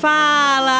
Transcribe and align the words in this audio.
Fala, 0.00 0.70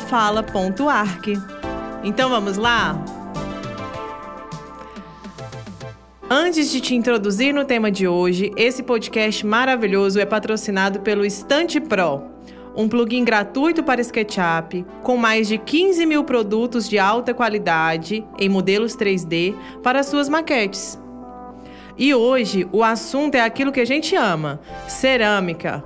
fala.arc. 0.00 1.38
Então 2.02 2.30
vamos 2.30 2.56
lá? 2.56 3.17
Antes 6.30 6.70
de 6.70 6.78
te 6.78 6.94
introduzir 6.94 7.54
no 7.54 7.64
tema 7.64 7.90
de 7.90 8.06
hoje, 8.06 8.52
esse 8.54 8.82
podcast 8.82 9.46
maravilhoso 9.46 10.20
é 10.20 10.26
patrocinado 10.26 11.00
pelo 11.00 11.24
Estante 11.24 11.80
Pro, 11.80 12.22
um 12.76 12.86
plugin 12.86 13.24
gratuito 13.24 13.82
para 13.82 14.02
SketchUp 14.02 14.84
com 15.02 15.16
mais 15.16 15.48
de 15.48 15.56
15 15.56 16.04
mil 16.04 16.22
produtos 16.24 16.86
de 16.86 16.98
alta 16.98 17.32
qualidade 17.32 18.26
em 18.38 18.46
modelos 18.46 18.94
3D 18.94 19.54
para 19.82 20.02
suas 20.02 20.28
maquetes. 20.28 21.00
E 21.96 22.14
hoje 22.14 22.68
o 22.72 22.84
assunto 22.84 23.34
é 23.34 23.40
aquilo 23.40 23.72
que 23.72 23.80
a 23.80 23.86
gente 23.86 24.14
ama: 24.14 24.60
cerâmica. 24.86 25.82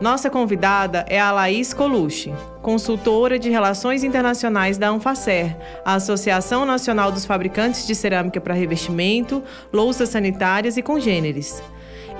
Nossa 0.00 0.28
convidada 0.28 1.04
é 1.08 1.20
a 1.20 1.30
Laís 1.30 1.72
Colucci, 1.72 2.34
consultora 2.60 3.38
de 3.38 3.48
Relações 3.48 4.02
Internacionais 4.02 4.76
da 4.76 4.88
Anfacer, 4.88 5.56
a 5.84 5.94
Associação 5.94 6.66
Nacional 6.66 7.12
dos 7.12 7.24
Fabricantes 7.24 7.86
de 7.86 7.94
Cerâmica 7.94 8.40
para 8.40 8.54
Revestimento, 8.54 9.42
Louças 9.72 10.08
Sanitárias 10.08 10.76
e 10.76 10.82
Congêneres. 10.82 11.62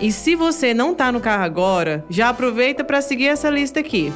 E 0.01 0.13
se 0.13 0.37
você 0.37 0.73
não 0.73 0.93
está 0.93 1.11
no 1.11 1.21
carro 1.21 1.43
agora, 1.43 2.05
já 2.09 2.29
aproveita 2.29 2.85
para 2.85 3.03
seguir 3.03 3.27
essa 3.27 3.51
lista 3.51 3.81
aqui. 3.81 4.13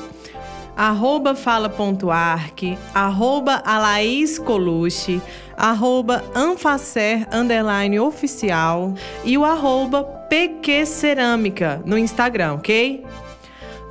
Arroba 0.77 1.35
fala.arc, 1.35 2.79
arroba 2.95 3.61
Alaís 3.67 4.39
Colucci, 4.39 5.21
arroba 5.57 6.23
Anfacer 6.33 7.27
underline 7.33 7.99
oficial 7.99 8.95
e 9.25 9.37
o 9.37 9.45
arroba 9.45 10.05
PQ 10.05 10.87
Cerâmica 10.87 11.83
no 11.85 11.99
Instagram, 11.99 12.55
ok? 12.55 13.05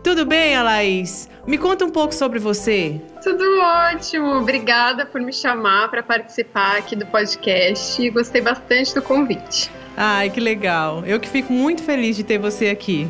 Tudo 0.07 0.25
bem, 0.25 0.55
Alaís? 0.55 1.29
Me 1.45 1.57
conta 1.57 1.83
um 1.83 1.89
pouco 1.89 2.15
sobre 2.15 2.39
você. 2.39 3.01
Tudo 3.21 3.43
ótimo. 3.59 4.37
Obrigada 4.37 5.05
por 5.05 5.19
me 5.19 5.33
chamar 5.33 5.91
para 5.91 6.01
participar 6.01 6.77
aqui 6.77 6.95
do 6.95 7.05
podcast. 7.05 8.09
Gostei 8.11 8.39
bastante 8.39 8.95
do 8.95 9.01
convite. 9.01 9.69
Ai, 9.97 10.29
que 10.29 10.39
legal. 10.39 11.03
Eu 11.05 11.19
que 11.19 11.27
fico 11.27 11.51
muito 11.51 11.83
feliz 11.83 12.15
de 12.15 12.23
ter 12.23 12.37
você 12.37 12.69
aqui. 12.69 13.05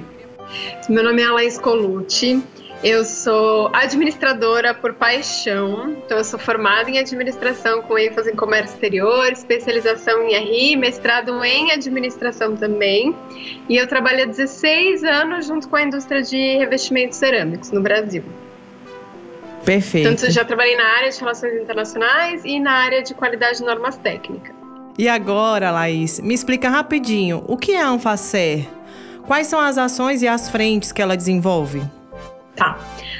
Meu 0.90 1.04
nome 1.04 1.22
é 1.22 1.26
Alaís 1.26 1.60
Colucci. 1.60 2.44
Eu 2.84 3.04
sou 3.04 3.72
administradora 3.74 4.72
por 4.72 4.94
paixão, 4.94 5.96
então 6.06 6.20
eu 6.20 6.24
sou 6.24 6.38
formada 6.38 6.90
em 6.92 7.00
administração 7.00 7.82
com 7.82 7.98
ênfase 7.98 8.32
em 8.32 8.36
comércio 8.36 8.76
exterior, 8.76 9.32
especialização 9.32 10.22
em 10.22 10.36
RI, 10.36 10.76
mestrado 10.76 11.44
em 11.44 11.72
administração 11.72 12.56
também. 12.56 13.16
E 13.68 13.76
eu 13.76 13.88
trabalho 13.88 14.24
há 14.24 14.26
16 14.26 15.04
anos 15.04 15.48
junto 15.48 15.68
com 15.68 15.76
a 15.76 15.82
indústria 15.82 16.22
de 16.22 16.58
revestimentos 16.58 17.18
cerâmicos 17.18 17.72
no 17.72 17.82
Brasil. 17.82 18.24
Perfeito. 19.66 20.10
Tanto 20.10 20.32
já 20.32 20.46
trabalhei 20.46 20.78
na 20.78 20.86
área 20.86 21.10
de 21.10 21.20
relações 21.20 21.62
internacionais 21.62 22.46
e 22.46 22.60
na 22.60 22.72
área 22.72 23.02
de 23.02 23.14
qualidade 23.16 23.58
de 23.58 23.64
normas 23.66 23.98
técnicas. 23.98 24.56
E 25.00 25.10
agora, 25.10 25.72
Laís, 25.72 26.20
me 26.20 26.34
explica 26.34 26.70
rapidinho, 26.70 27.44
o 27.48 27.58
que 27.58 27.74
é 27.74 27.82
a 27.82 27.90
Anfacer? 27.90 28.68
Quais 29.26 29.48
são 29.48 29.60
as 29.60 29.78
ações 29.78 30.22
e 30.22 30.28
as 30.28 30.50
frentes 30.50 30.92
que 30.92 31.02
ela 31.02 31.18
desenvolve? 31.18 31.82
Tá. 32.58 32.76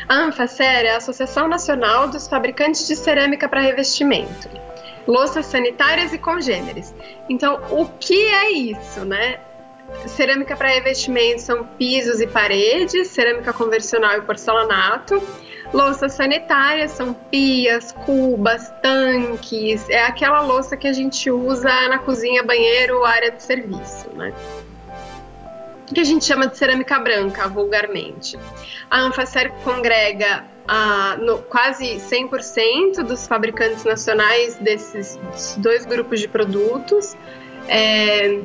A 0.10 0.16
Anfacer 0.16 0.84
é 0.86 0.96
a 0.96 0.98
Associação 0.98 1.48
Nacional 1.48 2.08
dos 2.08 2.28
Fabricantes 2.28 2.88
de 2.88 2.96
Cerâmica 2.96 3.48
para 3.48 3.62
Revestimento, 3.62 4.50
louças 5.08 5.46
sanitárias 5.46 6.12
e 6.12 6.18
congêneres. 6.18 6.94
Então, 7.30 7.62
o 7.70 7.86
que 7.86 8.20
é 8.30 8.52
isso, 8.52 9.06
né? 9.06 9.40
Cerâmica 10.06 10.56
para 10.56 10.68
revestimento 10.68 11.42
são 11.42 11.64
pisos 11.64 12.20
e 12.20 12.28
paredes, 12.28 13.08
cerâmica 13.08 13.54
convencional 13.54 14.18
e 14.18 14.22
porcelanato. 14.22 15.22
Louças 15.74 16.14
sanitárias 16.14 16.92
são 16.92 17.14
pias, 17.14 17.92
cubas, 17.92 18.70
tanques, 18.82 19.90
é 19.90 20.04
aquela 20.04 20.42
louça 20.42 20.76
que 20.76 20.88
a 20.88 20.94
gente 20.94 21.30
usa 21.30 21.70
na 21.90 22.00
cozinha, 22.00 22.44
banheiro, 22.44 23.04
área 23.06 23.32
de 23.32 23.42
serviço, 23.44 24.10
né? 24.14 24.34
Que 25.94 26.00
a 26.00 26.04
gente 26.04 26.26
chama 26.26 26.48
de 26.48 26.58
cerâmica 26.58 27.00
branca, 27.00 27.48
vulgarmente. 27.48 28.38
A 28.90 29.00
Anfacer 29.02 29.52
congrega 29.64 30.46
ah, 30.68 31.18
no, 31.20 31.40
quase 31.40 31.96
100% 31.96 33.04
dos 33.04 33.28
fabricantes 33.28 33.84
nacionais 33.86 34.56
desses 34.58 35.18
dois 35.58 35.86
grupos 35.86 36.20
de 36.20 36.28
produtos 36.28 37.16
é, 37.68 38.42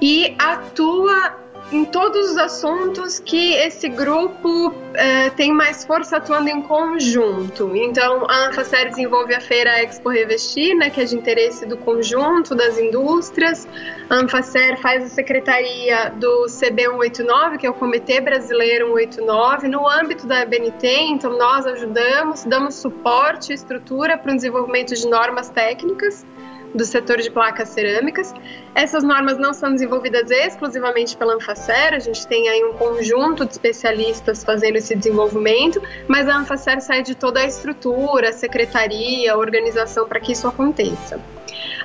e 0.00 0.34
atua 0.38 1.38
em 1.72 1.84
todos 1.84 2.32
os 2.32 2.36
assuntos 2.36 3.20
que 3.20 3.54
esse 3.54 3.88
grupo 3.88 4.74
é, 4.94 5.30
tem 5.30 5.52
mais 5.52 5.84
força 5.84 6.16
atuando 6.16 6.48
em 6.48 6.60
conjunto. 6.62 7.74
Então, 7.76 8.26
a 8.28 8.48
Anfacer 8.48 8.88
desenvolve 8.88 9.34
a 9.34 9.40
feira 9.40 9.82
Expo 9.82 10.08
Revestir, 10.08 10.74
né, 10.74 10.90
que 10.90 11.00
é 11.00 11.04
de 11.04 11.16
interesse 11.16 11.64
do 11.66 11.76
conjunto 11.76 12.54
das 12.54 12.76
indústrias. 12.78 13.68
A 14.08 14.16
Anfacer 14.16 14.80
faz 14.80 15.04
a 15.04 15.08
secretaria 15.08 16.10
do 16.10 16.46
CB189, 16.46 17.58
que 17.58 17.66
é 17.66 17.70
o 17.70 17.74
Comitê 17.74 18.20
Brasileiro 18.20 18.86
189, 18.88 19.68
no 19.68 19.88
âmbito 19.88 20.26
da 20.26 20.44
BNT. 20.44 20.88
Então, 21.02 21.38
nós 21.38 21.66
ajudamos, 21.66 22.44
damos 22.44 22.74
suporte 22.74 23.52
e 23.52 23.54
estrutura 23.54 24.18
para 24.18 24.32
o 24.32 24.34
desenvolvimento 24.34 24.94
de 24.94 25.06
normas 25.06 25.48
técnicas 25.48 26.26
do 26.74 26.84
setor 26.84 27.18
de 27.18 27.30
placas 27.30 27.70
cerâmicas. 27.70 28.34
Essas 28.74 29.02
normas 29.02 29.38
não 29.38 29.52
são 29.52 29.72
desenvolvidas 29.72 30.30
exclusivamente 30.30 31.16
pela 31.16 31.34
Anfacer, 31.34 31.94
a 31.94 31.98
gente 31.98 32.26
tem 32.26 32.48
aí 32.48 32.64
um 32.64 32.72
conjunto 32.74 33.44
de 33.44 33.52
especialistas 33.52 34.44
fazendo 34.44 34.76
esse 34.76 34.94
desenvolvimento, 34.94 35.82
mas 36.06 36.28
a 36.28 36.36
Anfacer 36.36 36.80
sai 36.80 37.02
de 37.02 37.14
toda 37.14 37.40
a 37.40 37.44
estrutura, 37.44 38.28
a 38.30 38.32
secretaria, 38.32 39.32
a 39.32 39.36
organização 39.36 40.06
para 40.06 40.20
que 40.20 40.32
isso 40.32 40.46
aconteça. 40.46 41.20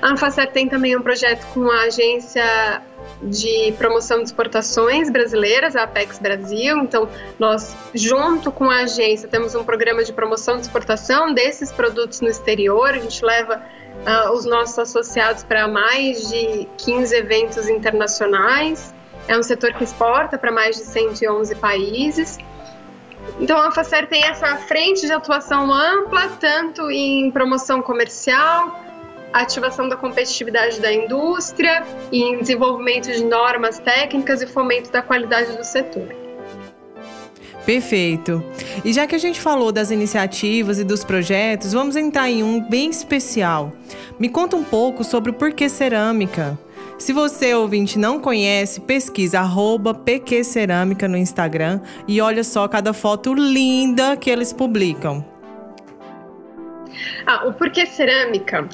A 0.02 0.12
Anfacer 0.12 0.52
tem 0.52 0.68
também 0.68 0.96
um 0.96 1.02
projeto 1.02 1.46
com 1.54 1.70
a 1.70 1.84
agência 1.84 2.82
de 3.22 3.74
promoção 3.78 4.18
de 4.20 4.26
exportações 4.26 5.10
brasileiras, 5.10 5.76
a 5.76 5.84
Apex 5.84 6.20
Brasil. 6.20 6.78
Então, 6.80 7.10
nós, 7.40 7.76
junto 7.94 8.52
com 8.52 8.70
a 8.70 8.82
agência, 8.82 9.28
temos 9.28 9.56
um 9.56 9.64
programa 9.64 10.04
de 10.04 10.14
promoção 10.14 10.56
de 10.56 10.64
exportação 10.64 11.34
desses 11.34 11.72
produtos 11.72 12.22
no 12.22 12.28
exterior. 12.28 12.90
A 12.90 13.00
gente 13.00 13.24
leva 13.24 13.64
uh, 14.06 14.32
os 14.32 14.46
nossos 14.46 14.78
associados 14.78 15.44
para 15.44 15.68
mais 15.68 16.30
de 16.30 16.68
15 16.78 17.16
eventos 17.16 17.70
internacionais. 17.70 18.94
É 19.28 19.38
um 19.38 19.44
setor 19.44 19.74
que 19.74 19.84
exporta 19.84 20.38
para 20.38 20.52
mais 20.52 20.76
de 20.76 20.84
111 20.84 21.56
países. 21.56 22.38
Então 23.40 23.58
a 23.58 23.72
Facer 23.72 24.08
tem 24.08 24.24
essa 24.24 24.56
frente 24.58 25.06
de 25.06 25.12
atuação 25.12 25.74
ampla, 25.74 26.30
tanto 26.40 26.92
em 26.92 27.32
promoção 27.32 27.82
comercial, 27.82 28.80
ativação 29.34 29.90
da 29.90 29.98
competitividade 29.98 30.80
da 30.80 30.94
indústria, 30.94 31.84
em 32.12 32.40
desenvolvimento 32.40 33.12
de 33.12 33.24
normas 33.24 33.80
técnicas 33.80 34.42
e 34.42 34.48
fomento 34.48 34.92
da 34.92 35.02
qualidade 35.02 35.58
do 35.58 35.64
setor. 35.64 36.25
Perfeito. 37.66 38.44
E 38.84 38.94
já 38.94 39.08
que 39.08 39.16
a 39.16 39.18
gente 39.18 39.42
falou 39.42 39.72
das 39.72 39.90
iniciativas 39.90 40.80
e 40.80 40.84
dos 40.84 41.04
projetos, 41.04 41.74
vamos 41.74 41.96
entrar 41.96 42.30
em 42.30 42.44
um 42.44 42.62
bem 42.62 42.90
especial. 42.90 43.72
Me 44.20 44.30
conta 44.30 44.56
um 44.56 44.64
pouco 44.64 45.04
sobre 45.04 45.32
o 45.32 45.34
Porquê 45.34 45.68
Cerâmica. 45.68 46.58
Se 46.98 47.12
você, 47.12 47.54
ouvinte, 47.54 48.00
não 48.00 48.20
conhece, 48.20 48.80
pesquisa 48.80 49.40
arroba 49.40 49.94
PQ 49.94 50.44
Cerâmica 50.44 51.08
no 51.08 51.18
Instagram 51.18 51.82
e 52.08 52.22
olha 52.22 52.44
só 52.44 52.68
cada 52.68 52.94
foto 52.94 53.34
linda 53.34 54.16
que 54.16 54.30
eles 54.30 54.54
publicam. 54.54 55.26
Ah, 57.26 57.48
o 57.48 57.54
Porquê 57.54 57.86
Cerâmica 57.86 58.70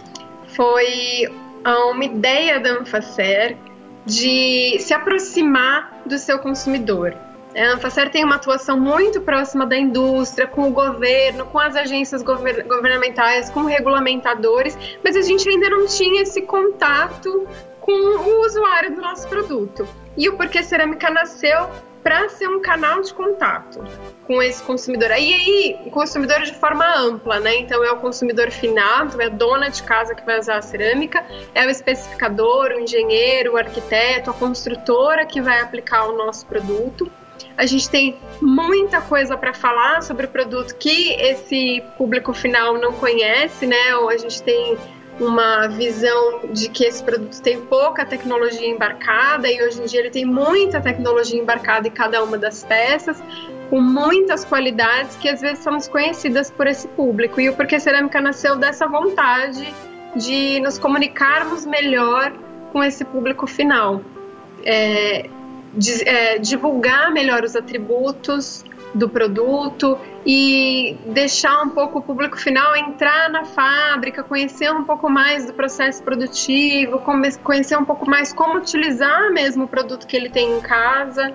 foi 0.48 1.28
uma 1.66 2.06
ideia 2.06 2.60
da 2.60 2.74
Anfacer 2.74 3.58
de 4.06 4.78
se 4.80 4.94
aproximar 4.94 6.02
do 6.06 6.18
seu 6.18 6.38
consumidor. 6.40 7.16
A 7.56 7.74
Anfacer 7.74 8.10
tem 8.10 8.24
uma 8.24 8.36
atuação 8.36 8.80
muito 8.80 9.22
próxima 9.22 9.66
da 9.66 9.78
indústria, 9.78 10.48
com 10.48 10.70
o 10.70 10.72
governo, 10.72 11.46
com 11.46 11.60
as 11.60 11.76
agências 11.76 12.24
governamentais, 12.24 13.50
com 13.50 13.64
regulamentadores, 13.64 14.78
mas 15.04 15.16
a 15.18 15.22
gente 15.22 15.48
ainda 15.50 15.70
não 15.70 15.86
tinha 15.86 16.22
esse 16.22 16.42
contato 16.44 17.48
com 17.82 17.92
o 17.92 18.46
usuário 18.46 18.96
do 18.96 19.02
nosso 19.02 19.28
produto. 19.28 19.88
E 20.16 20.30
o 20.30 20.38
Porquê 20.38 20.64
Cerâmica 20.64 21.10
nasceu 21.10 21.70
para 22.04 22.30
ser 22.30 22.48
um 22.48 22.60
canal 22.60 23.02
de 23.02 23.14
contato 23.14 23.84
com 24.26 24.42
esse 24.42 24.62
consumidor. 24.64 25.12
Aí, 25.12 25.34
aí, 25.34 25.92
consumidor 25.92 26.42
de 26.42 26.54
forma 26.54 26.86
ampla, 26.98 27.40
né? 27.40 27.58
Então, 27.58 27.84
é 27.84 27.92
o 27.92 27.98
consumidor 27.98 28.50
final, 28.50 29.06
então 29.06 29.22
é 29.22 29.26
a 29.26 29.30
dona 29.30 29.70
de 29.70 29.84
casa 29.84 30.16
que 30.16 30.26
vai 30.26 30.40
usar 30.40 30.58
a 30.58 30.62
cerâmica, 30.62 31.24
é 31.54 31.66
o 31.66 31.70
especificador, 31.70 32.72
o 32.72 32.80
engenheiro, 32.80 33.54
o 33.54 33.58
arquiteto, 33.58 34.30
a 34.32 34.34
construtora 34.34 35.26
que 35.26 35.42
vai 35.42 35.60
aplicar 35.60 36.06
o 36.06 36.18
nosso 36.18 36.46
produto. 36.46 37.12
A 37.58 37.66
gente 37.66 37.90
tem 37.90 38.18
muita 38.42 39.02
coisa 39.02 39.38
para 39.38 39.54
falar 39.54 40.02
sobre 40.02 40.26
o 40.26 40.30
produto 40.30 40.76
que 40.76 41.14
esse 41.14 41.84
público 41.98 42.34
final 42.34 42.78
não 42.80 42.94
conhece, 42.94 43.66
né? 43.66 43.96
Ou 43.98 44.10
a 44.10 44.18
gente 44.18 44.42
tem 44.42 44.78
uma 45.20 45.68
visão 45.68 46.48
de 46.52 46.70
que 46.70 46.84
esse 46.84 47.04
produto 47.04 47.40
tem 47.42 47.62
pouca 47.62 48.06
tecnologia 48.06 48.68
embarcada 48.68 49.48
e 49.50 49.62
hoje 49.62 49.82
em 49.82 49.86
dia 49.86 50.00
ele 50.00 50.10
tem 50.10 50.26
muita 50.26 50.82
tecnologia 50.82 51.40
embarcada 51.40 51.88
em 51.88 51.92
cada 51.92 52.24
uma 52.24 52.38
das 52.38 52.64
peças, 52.64 53.22
com 53.70 53.80
muitas 53.80 54.44
qualidades 54.44 55.16
que 55.18 55.30
às 55.30 55.40
vezes 55.40 55.60
são 55.60 55.78
desconhecidas 55.78 56.50
por 56.50 56.66
esse 56.68 56.88
público. 56.90 57.40
E 57.40 57.50
o 57.50 57.56
Porquê 57.56 57.80
Cerâmica 57.80 58.20
nasceu 58.20 58.56
dessa 58.56 58.88
vontade 58.88 59.74
de 60.16 60.60
nos 60.60 60.78
comunicarmos 60.78 61.66
melhor 61.66 62.34
com 62.72 62.84
esse 62.84 63.06
público 63.06 63.46
final. 63.46 64.02
É, 64.64 65.30
de, 65.74 66.08
é, 66.08 66.38
divulgar 66.38 67.12
melhor 67.12 67.44
os 67.44 67.56
atributos 67.56 68.64
do 68.94 69.08
produto 69.08 69.98
e 70.26 70.98
deixar 71.08 71.62
um 71.64 71.70
pouco 71.70 72.00
o 72.00 72.02
público 72.02 72.38
final 72.38 72.76
entrar 72.76 73.30
na 73.30 73.46
fábrica, 73.46 74.22
conhecer 74.24 74.72
um 74.72 74.84
pouco 74.84 75.10
mais 75.10 75.46
do 75.46 75.54
processo 75.54 76.04
produtivo, 76.04 77.02
conhecer 77.44 77.78
um 77.78 77.86
pouco 77.86 78.10
mais 78.10 78.34
como 78.34 78.58
utilizar 78.58 79.32
mesmo 79.32 79.64
o 79.64 79.68
produto 79.68 80.06
que 80.06 80.16
ele 80.16 80.30
tem 80.30 80.58
em 80.58 80.62
casa. 80.62 81.34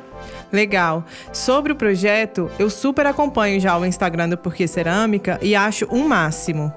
Legal. 0.52 1.04
Sobre 1.32 1.72
o 1.72 1.76
projeto, 1.76 2.50
eu 2.58 2.70
super 2.70 3.06
acompanho 3.06 3.58
já 3.58 3.76
o 3.76 3.84
Instagram 3.84 4.28
do 4.28 4.38
Porquê 4.38 4.68
Cerâmica 4.68 5.38
e 5.42 5.56
acho 5.56 5.86
um 5.90 6.06
máximo. 6.06 6.72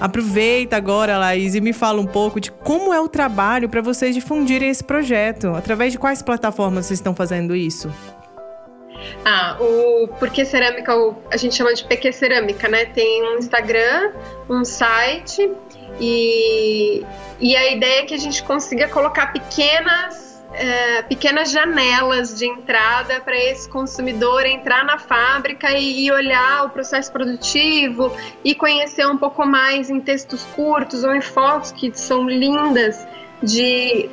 Aproveita 0.00 0.76
agora, 0.76 1.18
Laís, 1.18 1.54
e 1.54 1.60
me 1.60 1.72
fala 1.72 2.00
um 2.00 2.06
pouco 2.06 2.40
de 2.40 2.50
como 2.50 2.92
é 2.92 3.00
o 3.00 3.08
trabalho 3.08 3.68
para 3.68 3.80
vocês 3.80 4.14
difundirem 4.14 4.68
esse 4.68 4.82
projeto. 4.82 5.48
Através 5.48 5.92
de 5.92 5.98
quais 5.98 6.22
plataformas 6.22 6.86
vocês 6.86 6.98
estão 6.98 7.14
fazendo 7.14 7.54
isso? 7.54 7.92
Ah, 9.24 9.56
o 9.60 10.08
Porquê 10.08 10.44
Cerâmica, 10.44 10.92
a 11.30 11.36
gente 11.36 11.54
chama 11.54 11.74
de 11.74 11.84
PQ 11.84 12.12
Cerâmica, 12.12 12.68
né? 12.68 12.86
Tem 12.86 13.22
um 13.22 13.38
Instagram, 13.38 14.12
um 14.48 14.64
site 14.64 15.50
e, 16.00 17.04
e 17.40 17.56
a 17.56 17.72
ideia 17.72 18.02
é 18.02 18.04
que 18.04 18.14
a 18.14 18.18
gente 18.18 18.42
consiga 18.42 18.88
colocar 18.88 19.32
pequenas 19.32 20.23
é, 20.54 21.02
pequenas 21.02 21.50
janelas 21.50 22.38
de 22.38 22.46
entrada 22.46 23.20
para 23.20 23.36
esse 23.36 23.68
consumidor 23.68 24.46
entrar 24.46 24.84
na 24.84 24.98
fábrica 24.98 25.72
e, 25.72 26.06
e, 26.06 26.12
olhar 26.12 26.64
o 26.64 26.70
processo 26.70 27.12
produtivo 27.12 28.14
e 28.44 28.54
conhecer 28.54 29.06
um 29.06 29.18
pouco 29.18 29.44
mais 29.44 29.90
em 29.90 30.00
textos 30.00 30.44
curtos 30.54 31.02
ou 31.04 31.14
em 31.14 31.20
fotos 31.20 31.72
que 31.72 31.92
são 31.94 32.28
lindas 32.28 33.06
de 33.42 34.08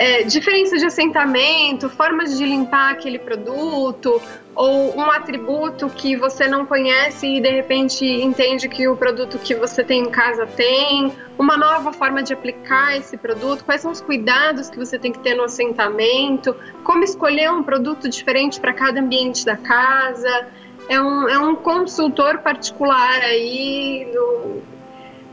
é, 0.00 0.22
diferença 0.22 0.78
de 0.78 0.86
assentamento, 0.86 1.90
formas 1.90 2.38
de 2.38 2.46
limpar 2.46 2.92
aquele 2.92 3.18
produto, 3.18 4.18
ou 4.54 4.96
um 4.96 5.10
atributo 5.10 5.90
que 5.90 6.16
você 6.16 6.48
não 6.48 6.64
conhece 6.64 7.26
e 7.26 7.38
de 7.38 7.50
repente 7.50 8.06
entende 8.06 8.66
que 8.66 8.88
o 8.88 8.96
produto 8.96 9.38
que 9.38 9.54
você 9.54 9.84
tem 9.84 10.04
em 10.04 10.10
casa 10.10 10.46
tem, 10.46 11.12
uma 11.38 11.54
nova 11.54 11.92
forma 11.92 12.22
de 12.22 12.32
aplicar 12.32 12.96
esse 12.96 13.18
produto, 13.18 13.62
quais 13.62 13.82
são 13.82 13.90
os 13.90 14.00
cuidados 14.00 14.70
que 14.70 14.78
você 14.78 14.98
tem 14.98 15.12
que 15.12 15.18
ter 15.18 15.34
no 15.34 15.42
assentamento, 15.42 16.56
como 16.82 17.04
escolher 17.04 17.52
um 17.52 17.62
produto 17.62 18.08
diferente 18.08 18.58
para 18.58 18.72
cada 18.72 19.00
ambiente 19.00 19.44
da 19.44 19.58
casa. 19.58 20.46
É 20.88 20.98
um, 20.98 21.28
é 21.28 21.38
um 21.38 21.54
consultor 21.54 22.38
particular 22.38 23.20
aí 23.20 24.10
no, 24.14 24.62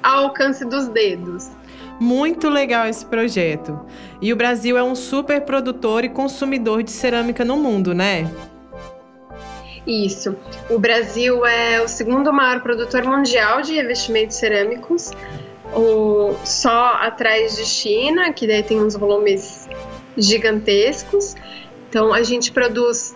ao 0.03 0.25
alcance 0.25 0.65
dos 0.65 0.89
dedos. 0.89 1.55
Muito 1.99 2.47
legal 2.47 2.85
esse 2.85 3.05
projeto. 3.05 3.79
E 4.21 4.33
o 4.33 4.35
Brasil 4.35 4.77
é 4.77 4.83
um 4.83 4.95
super 4.95 5.41
produtor 5.41 6.03
e 6.03 6.09
consumidor 6.09 6.83
de 6.83 6.91
cerâmica 6.91 7.45
no 7.45 7.57
mundo, 7.57 7.93
né? 7.93 8.29
Isso. 9.85 10.35
O 10.69 10.77
Brasil 10.77 11.45
é 11.45 11.81
o 11.81 11.87
segundo 11.87 12.33
maior 12.33 12.61
produtor 12.61 13.03
mundial 13.03 13.61
de 13.61 13.73
revestimentos 13.73 14.35
cerâmicos, 14.35 15.11
o, 15.73 16.35
só 16.43 16.93
atrás 16.99 17.55
de 17.55 17.65
China, 17.65 18.33
que 18.33 18.45
daí 18.45 18.63
tem 18.63 18.81
uns 18.81 18.95
volumes 18.95 19.69
gigantescos. 20.17 21.35
Então 21.89 22.13
a 22.13 22.21
gente 22.23 22.51
produz 22.51 23.15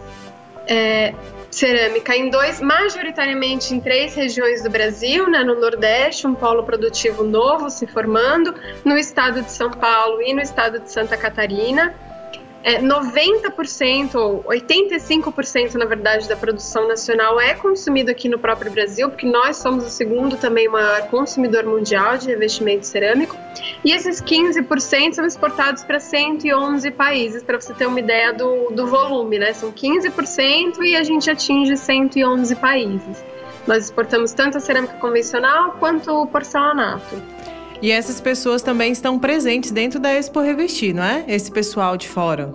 é, 0.67 1.13
cerâmica 1.51 2.15
em 2.15 2.29
dois, 2.29 2.61
majoritariamente 2.61 3.73
em 3.73 3.79
três 3.79 4.15
regiões 4.15 4.63
do 4.63 4.69
Brasil, 4.69 5.29
né, 5.29 5.43
no 5.43 5.59
Nordeste, 5.59 6.25
um 6.25 6.33
polo 6.33 6.63
produtivo 6.63 7.23
novo 7.23 7.69
se 7.69 7.85
formando, 7.85 8.55
no 8.85 8.97
estado 8.97 9.41
de 9.41 9.51
São 9.51 9.69
Paulo 9.69 10.21
e 10.21 10.33
no 10.33 10.41
estado 10.41 10.79
de 10.79 10.91
Santa 10.91 11.17
Catarina 11.17 11.93
é, 12.63 12.81
90% 12.81 14.15
ou 14.15 14.43
85% 14.43 15.75
na 15.75 15.85
verdade 15.85 16.27
da 16.27 16.35
produção 16.35 16.87
nacional 16.87 17.39
é 17.39 17.53
consumido 17.53 18.11
aqui 18.11 18.29
no 18.29 18.37
próprio 18.37 18.71
Brasil, 18.71 19.09
porque 19.09 19.25
nós 19.25 19.57
somos 19.57 19.85
o 19.85 19.89
segundo 19.89 20.37
também 20.37 20.67
maior 20.67 21.07
consumidor 21.07 21.65
mundial 21.65 22.17
de 22.17 22.27
revestimento 22.27 22.85
cerâmico, 22.85 23.35
e 23.83 23.91
esses 23.91 24.21
15% 24.21 25.13
são 25.13 25.25
exportados 25.25 25.83
para 25.83 25.99
111 25.99 26.91
países, 26.91 27.43
para 27.43 27.59
você 27.59 27.73
ter 27.73 27.87
uma 27.87 27.99
ideia 27.99 28.33
do, 28.33 28.69
do 28.71 28.87
volume, 28.87 29.39
né? 29.39 29.53
São 29.53 29.71
15% 29.71 30.81
e 30.83 30.95
a 30.95 31.03
gente 31.03 31.29
atinge 31.29 31.75
111 31.75 32.55
países. 32.55 33.23
Nós 33.67 33.85
exportamos 33.85 34.33
tanto 34.33 34.57
a 34.57 34.59
cerâmica 34.59 34.93
convencional 34.95 35.73
quanto 35.79 36.11
o 36.11 36.27
porcelanato. 36.27 37.21
E 37.81 37.91
essas 37.91 38.21
pessoas 38.21 38.61
também 38.61 38.91
estão 38.91 39.17
presentes 39.17 39.71
dentro 39.71 39.99
da 39.99 40.13
Expo 40.13 40.39
Revestir, 40.39 40.93
não 40.93 41.03
é? 41.03 41.25
Esse 41.27 41.51
pessoal 41.51 41.97
de 41.97 42.07
fora. 42.07 42.53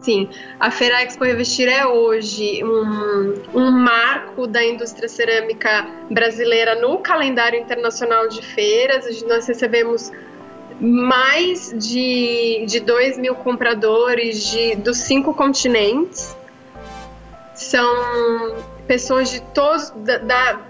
Sim, 0.00 0.28
a 0.58 0.70
Feira 0.70 1.02
Expo 1.02 1.24
Revestir 1.24 1.68
é 1.68 1.86
hoje 1.86 2.64
um, 2.64 3.34
um 3.54 3.70
marco 3.70 4.46
da 4.46 4.64
indústria 4.64 5.08
cerâmica 5.08 5.86
brasileira 6.10 6.80
no 6.80 6.98
calendário 6.98 7.58
internacional 7.60 8.28
de 8.28 8.42
feiras. 8.42 9.22
Nós 9.22 9.46
recebemos 9.46 10.10
mais 10.80 11.72
de, 11.76 12.64
de 12.66 12.80
2 12.80 13.18
mil 13.18 13.34
compradores 13.34 14.44
de, 14.50 14.76
dos 14.76 14.98
cinco 14.98 15.34
continentes. 15.34 16.36
São 17.54 18.56
pessoas 18.86 19.30
de 19.30 19.40
todos, 19.52 19.90
da, 19.90 20.18
da 20.18 20.60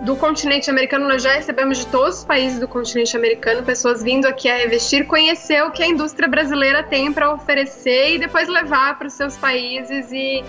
do 0.00 0.16
continente 0.16 0.70
americano, 0.70 1.08
nós 1.08 1.22
já 1.22 1.32
recebemos 1.32 1.78
de 1.78 1.86
todos 1.86 2.18
os 2.18 2.24
países 2.24 2.58
do 2.60 2.68
continente 2.68 3.16
americano 3.16 3.62
pessoas 3.62 4.02
vindo 4.02 4.26
aqui 4.26 4.48
a 4.48 4.56
revestir, 4.56 5.06
conhecer 5.06 5.62
o 5.64 5.70
que 5.70 5.82
a 5.82 5.86
indústria 5.86 6.28
brasileira 6.28 6.82
tem 6.82 7.12
para 7.12 7.32
oferecer 7.32 8.14
e 8.14 8.18
depois 8.18 8.48
levar 8.48 8.96
para 8.96 9.08
os 9.08 9.14
seus 9.14 9.36
países 9.36 10.12
e, 10.12 10.44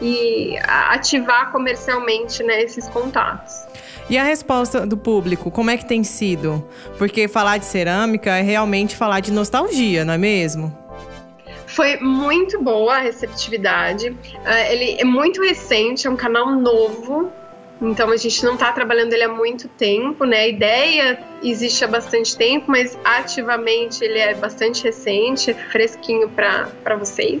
e 0.00 0.58
ativar 0.64 1.52
comercialmente 1.52 2.42
né, 2.42 2.62
esses 2.62 2.88
contatos. 2.88 3.66
E 4.10 4.16
a 4.16 4.24
resposta 4.24 4.86
do 4.86 4.96
público, 4.96 5.50
como 5.50 5.70
é 5.70 5.76
que 5.76 5.84
tem 5.84 6.02
sido? 6.02 6.66
Porque 6.96 7.28
falar 7.28 7.58
de 7.58 7.66
cerâmica 7.66 8.36
é 8.36 8.42
realmente 8.42 8.96
falar 8.96 9.20
de 9.20 9.30
nostalgia, 9.30 10.04
não 10.04 10.14
é 10.14 10.18
mesmo? 10.18 10.76
Foi 11.66 11.98
muito 11.98 12.60
boa 12.62 12.96
a 12.96 12.98
receptividade. 13.00 14.08
Uh, 14.08 14.70
ele 14.70 14.96
é 14.98 15.04
muito 15.04 15.42
recente, 15.42 16.06
é 16.06 16.10
um 16.10 16.16
canal 16.16 16.50
novo. 16.50 17.30
Então 17.80 18.10
a 18.10 18.16
gente 18.16 18.44
não 18.44 18.54
está 18.54 18.72
trabalhando 18.72 19.12
ele 19.12 19.22
há 19.22 19.28
muito 19.28 19.68
tempo, 19.68 20.24
né? 20.24 20.38
A 20.40 20.48
ideia 20.48 21.18
existe 21.42 21.84
há 21.84 21.88
bastante 21.88 22.36
tempo, 22.36 22.66
mas 22.68 22.98
ativamente 23.04 24.04
ele 24.04 24.18
é 24.18 24.34
bastante 24.34 24.82
recente, 24.82 25.54
fresquinho 25.54 26.28
para 26.28 26.96
vocês. 26.98 27.40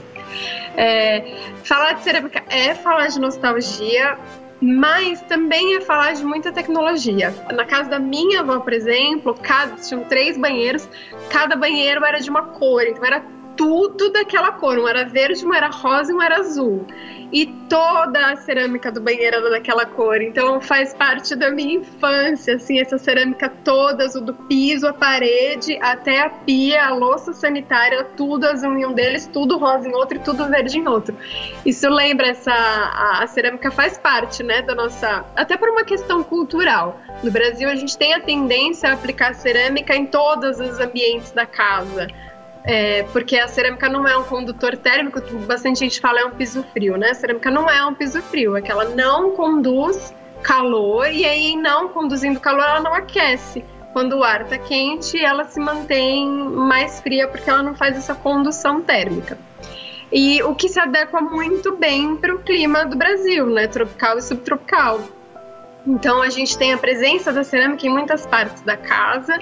É, 0.76 1.34
falar 1.64 1.94
de 1.94 2.04
cerâmica 2.04 2.44
é 2.48 2.72
falar 2.74 3.08
de 3.08 3.18
nostalgia, 3.18 4.16
mas 4.60 5.20
também 5.22 5.76
é 5.76 5.80
falar 5.80 6.14
de 6.14 6.24
muita 6.24 6.52
tecnologia. 6.52 7.34
Na 7.52 7.64
casa 7.64 7.90
da 7.90 7.98
minha 7.98 8.40
avó, 8.40 8.60
por 8.60 8.72
exemplo, 8.72 9.34
cada, 9.42 9.74
tinham 9.76 10.04
três 10.04 10.36
banheiros, 10.38 10.88
cada 11.30 11.56
banheiro 11.56 12.04
era 12.04 12.20
de 12.20 12.30
uma 12.30 12.42
cor, 12.42 12.84
então 12.84 13.04
era 13.04 13.24
tudo 13.58 14.10
daquela 14.10 14.52
cor. 14.52 14.78
Um 14.78 14.88
era 14.88 15.04
verde, 15.04 15.44
um 15.44 15.52
era 15.52 15.68
rosa 15.68 16.12
e 16.12 16.14
um 16.14 16.22
era 16.22 16.38
azul 16.38 16.86
e 17.30 17.46
toda 17.68 18.32
a 18.32 18.36
cerâmica 18.36 18.90
do 18.90 19.00
banheiro 19.00 19.36
era 19.36 19.50
daquela 19.50 19.84
cor. 19.84 20.20
Então 20.22 20.60
faz 20.60 20.94
parte 20.94 21.36
da 21.36 21.50
minha 21.50 21.74
infância, 21.78 22.54
assim, 22.54 22.80
essa 22.80 22.96
cerâmica 22.96 23.52
todas, 23.64 24.14
o 24.14 24.20
do 24.20 24.32
piso, 24.32 24.86
a 24.86 24.92
parede, 24.92 25.78
até 25.80 26.22
a 26.22 26.30
pia, 26.30 26.86
a 26.86 26.94
louça 26.94 27.32
sanitária, 27.32 28.04
tudo 28.16 28.46
azul 28.46 28.76
em 28.76 28.86
um 28.86 28.92
deles, 28.92 29.26
tudo 29.26 29.58
rosa 29.58 29.88
em 29.88 29.94
outro 29.94 30.16
e 30.16 30.20
tudo 30.20 30.46
verde 30.46 30.78
em 30.78 30.88
outro. 30.88 31.14
Isso 31.66 31.88
lembra 31.88 32.28
essa 32.28 32.52
a, 32.52 33.22
a 33.22 33.26
cerâmica 33.26 33.70
faz 33.70 33.98
parte, 33.98 34.42
né, 34.42 34.62
da 34.62 34.74
nossa, 34.74 35.24
até 35.36 35.56
por 35.56 35.68
uma 35.68 35.84
questão 35.84 36.22
cultural. 36.22 37.00
No 37.22 37.30
Brasil 37.30 37.68
a 37.68 37.74
gente 37.74 37.98
tem 37.98 38.14
a 38.14 38.20
tendência 38.20 38.88
a 38.88 38.92
aplicar 38.94 39.34
cerâmica 39.34 39.94
em 39.94 40.06
todos 40.06 40.58
os 40.60 40.78
ambientes 40.80 41.32
da 41.32 41.44
casa 41.44 42.08
É, 42.64 43.04
porque 43.04 43.38
a 43.38 43.48
cerâmica 43.48 43.88
não 43.88 44.06
é 44.06 44.16
um 44.16 44.24
condutor 44.24 44.76
térmico, 44.76 45.20
bastante 45.46 45.78
gente 45.78 46.00
fala 46.00 46.20
é 46.20 46.24
um 46.24 46.32
piso 46.32 46.62
frio, 46.72 46.96
né? 46.96 47.10
A 47.10 47.14
cerâmica 47.14 47.50
não 47.50 47.68
é 47.68 47.84
um 47.86 47.94
piso 47.94 48.20
frio, 48.22 48.56
é 48.56 48.60
que 48.60 48.70
ela 48.70 48.84
não 48.84 49.30
conduz 49.30 50.14
calor 50.42 51.10
e 51.10 51.24
aí 51.24 51.56
não 51.56 51.88
conduzindo 51.88 52.38
calor 52.40 52.62
ela 52.62 52.80
não 52.80 52.94
aquece. 52.94 53.64
Quando 53.92 54.18
o 54.18 54.22
ar 54.22 54.42
está 54.42 54.58
quente, 54.58 55.18
ela 55.18 55.44
se 55.44 55.58
mantém 55.58 56.28
mais 56.28 57.00
fria 57.00 57.26
porque 57.26 57.48
ela 57.48 57.62
não 57.62 57.74
faz 57.74 57.96
essa 57.96 58.14
condução 58.14 58.82
térmica. 58.82 59.38
E 60.12 60.42
o 60.42 60.54
que 60.54 60.68
se 60.68 60.80
adequa 60.80 61.20
muito 61.20 61.76
bem 61.76 62.16
para 62.16 62.34
o 62.34 62.38
clima 62.38 62.84
do 62.84 62.96
Brasil, 62.96 63.46
né? 63.46 63.66
Tropical 63.66 64.18
e 64.18 64.22
subtropical. 64.22 65.00
Então 65.86 66.22
a 66.22 66.28
gente 66.28 66.56
tem 66.56 66.72
a 66.72 66.78
presença 66.78 67.32
da 67.32 67.44
cerâmica 67.44 67.86
em 67.86 67.90
muitas 67.90 68.26
partes 68.26 68.62
da 68.62 68.76
casa. 68.76 69.38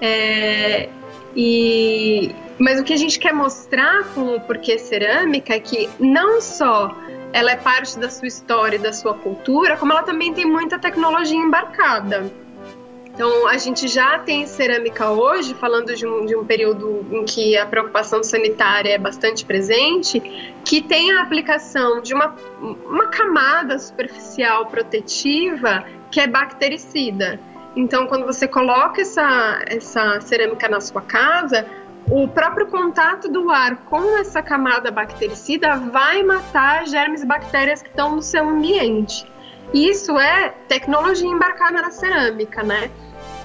É, 0.00 0.88
e, 1.34 2.34
mas 2.58 2.80
o 2.80 2.84
que 2.84 2.92
a 2.92 2.96
gente 2.96 3.18
quer 3.18 3.32
mostrar 3.32 4.04
com 4.14 4.36
o 4.36 4.40
porquê 4.40 4.78
cerâmica 4.78 5.54
é 5.54 5.60
que 5.60 5.88
não 5.98 6.40
só 6.40 6.96
ela 7.32 7.52
é 7.52 7.56
parte 7.56 7.98
da 7.98 8.10
sua 8.10 8.26
história 8.26 8.76
e 8.76 8.78
da 8.78 8.92
sua 8.92 9.14
cultura, 9.14 9.76
como 9.76 9.92
ela 9.92 10.02
também 10.02 10.34
tem 10.34 10.44
muita 10.44 10.78
tecnologia 10.78 11.38
embarcada. 11.38 12.30
Então, 13.20 13.46
a 13.46 13.58
gente 13.58 13.86
já 13.86 14.18
tem 14.18 14.46
cerâmica 14.46 15.10
hoje, 15.10 15.52
falando 15.54 15.94
de 15.94 16.06
um, 16.06 16.24
de 16.24 16.34
um 16.34 16.44
período 16.44 17.04
em 17.12 17.24
que 17.24 17.56
a 17.56 17.66
preocupação 17.66 18.22
sanitária 18.22 18.94
é 18.94 18.98
bastante 18.98 19.44
presente, 19.44 20.20
que 20.64 20.80
tem 20.80 21.12
a 21.12 21.22
aplicação 21.22 22.00
de 22.00 22.14
uma, 22.14 22.34
uma 22.60 23.08
camada 23.08 23.78
superficial 23.78 24.66
protetiva 24.66 25.84
que 26.10 26.18
é 26.18 26.26
bactericida. 26.26 27.38
Então, 27.76 28.06
quando 28.06 28.26
você 28.26 28.48
coloca 28.48 29.00
essa, 29.00 29.62
essa 29.66 30.20
cerâmica 30.20 30.68
na 30.68 30.80
sua 30.80 31.02
casa, 31.02 31.66
o 32.08 32.26
próprio 32.26 32.66
contato 32.66 33.28
do 33.28 33.50
ar 33.50 33.76
com 33.84 34.18
essa 34.18 34.42
camada 34.42 34.90
bactericida 34.90 35.76
vai 35.76 36.22
matar 36.22 36.86
germes 36.86 37.22
e 37.22 37.26
bactérias 37.26 37.82
que 37.82 37.88
estão 37.88 38.16
no 38.16 38.22
seu 38.22 38.48
ambiente. 38.48 39.24
Isso 39.72 40.18
é 40.18 40.48
tecnologia 40.66 41.28
embarcada 41.28 41.80
na 41.80 41.90
cerâmica, 41.90 42.62
né? 42.64 42.90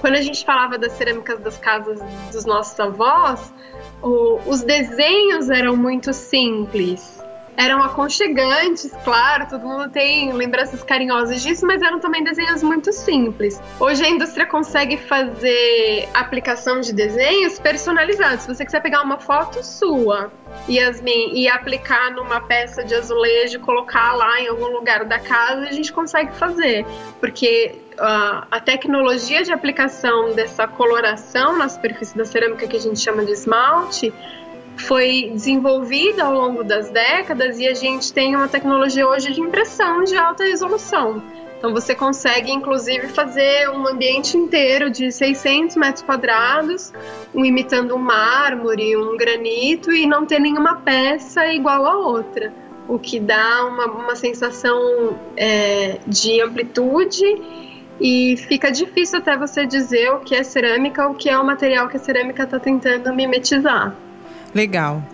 Quando 0.00 0.14
a 0.14 0.20
gente 0.20 0.44
falava 0.44 0.76
das 0.76 0.92
cerâmicas 0.92 1.38
das 1.40 1.56
casas 1.56 2.00
dos 2.32 2.44
nossos 2.44 2.78
avós, 2.80 3.54
o, 4.02 4.40
os 4.46 4.62
desenhos 4.62 5.48
eram 5.48 5.76
muito 5.76 6.12
simples 6.12 7.24
eram 7.56 7.82
aconchegantes, 7.82 8.92
claro, 9.02 9.46
todo 9.48 9.66
mundo 9.66 9.88
tem 9.90 10.32
lembranças 10.32 10.82
carinhosas 10.82 11.42
disso, 11.42 11.66
mas 11.66 11.80
eram 11.80 11.98
também 11.98 12.22
desenhos 12.22 12.62
muito 12.62 12.92
simples. 12.92 13.60
Hoje 13.80 14.04
a 14.04 14.08
indústria 14.08 14.46
consegue 14.46 14.96
fazer 14.96 16.08
aplicação 16.12 16.80
de 16.80 16.92
desenhos 16.92 17.58
personalizados. 17.58 18.42
Se 18.42 18.54
você 18.54 18.64
quiser 18.64 18.80
pegar 18.82 19.02
uma 19.02 19.18
foto 19.18 19.62
sua, 19.64 20.30
Yasmin, 20.68 21.32
e 21.32 21.48
aplicar 21.48 22.10
numa 22.12 22.40
peça 22.40 22.84
de 22.84 22.94
azulejo, 22.94 23.60
colocar 23.60 24.14
lá 24.14 24.40
em 24.40 24.48
algum 24.48 24.66
lugar 24.66 25.04
da 25.04 25.18
casa, 25.18 25.62
a 25.62 25.72
gente 25.72 25.92
consegue 25.92 26.34
fazer, 26.36 26.84
porque 27.20 27.74
uh, 27.94 28.46
a 28.50 28.60
tecnologia 28.60 29.42
de 29.42 29.52
aplicação 29.52 30.32
dessa 30.34 30.68
coloração 30.68 31.56
na 31.56 31.68
superfície 31.68 32.16
da 32.16 32.24
cerâmica 32.24 32.66
que 32.66 32.76
a 32.76 32.80
gente 32.80 33.00
chama 33.00 33.24
de 33.24 33.32
esmalte 33.32 34.12
foi 34.76 35.30
desenvolvida 35.32 36.24
ao 36.24 36.34
longo 36.34 36.62
das 36.62 36.90
décadas 36.90 37.58
e 37.58 37.66
a 37.66 37.74
gente 37.74 38.12
tem 38.12 38.36
uma 38.36 38.48
tecnologia 38.48 39.06
hoje 39.06 39.32
de 39.32 39.40
impressão 39.40 40.04
de 40.04 40.16
alta 40.16 40.44
resolução. 40.44 41.22
Então 41.58 41.72
você 41.72 41.94
consegue 41.94 42.52
inclusive 42.52 43.08
fazer 43.08 43.68
um 43.70 43.88
ambiente 43.88 44.36
inteiro 44.36 44.90
de 44.90 45.10
600 45.10 45.76
metros 45.76 46.02
quadrados, 46.02 46.92
um 47.34 47.44
imitando 47.44 47.94
um 47.94 47.98
mármore, 47.98 48.96
um 48.96 49.16
granito 49.16 49.90
e 49.90 50.06
não 50.06 50.26
ter 50.26 50.38
nenhuma 50.38 50.76
peça 50.76 51.46
igual 51.52 51.86
a 51.86 51.96
outra, 51.96 52.52
o 52.86 52.98
que 52.98 53.18
dá 53.18 53.64
uma, 53.64 53.86
uma 53.86 54.14
sensação 54.14 55.18
é, 55.36 55.98
de 56.06 56.40
amplitude 56.42 57.24
e 57.98 58.36
fica 58.36 58.70
difícil 58.70 59.18
até 59.18 59.36
você 59.36 59.64
dizer 59.64 60.10
o 60.12 60.20
que 60.20 60.34
é 60.34 60.42
cerâmica, 60.42 61.08
o 61.08 61.14
que 61.14 61.30
é 61.30 61.38
o 61.38 61.44
material 61.44 61.88
que 61.88 61.96
a 61.96 62.00
cerâmica 62.00 62.42
está 62.42 62.60
tentando 62.60 63.12
mimetizar. 63.14 63.96
Legal. 64.56 65.04